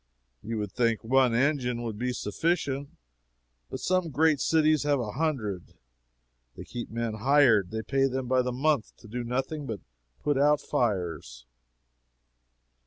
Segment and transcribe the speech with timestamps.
[0.41, 2.89] You would think one engine would be sufficient,
[3.69, 5.75] but some great cities have a hundred;
[6.57, 9.79] they keep men hired, and pay them by the month to do nothing but
[10.23, 11.45] put out fires.